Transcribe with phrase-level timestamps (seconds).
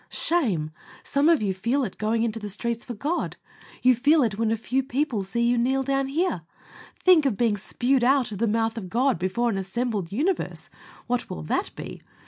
[0.09, 0.71] Shame!
[1.03, 3.37] Some of you feel it going into the streets for God.
[3.83, 6.41] You feel it when a few people see you kneel down here!
[6.95, 10.71] Think of being spewed out of the mouth of God before an assembled universe.
[11.05, 12.01] What will that be?